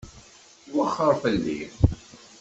[0.75, 1.59] Wexxeṛ fell-i.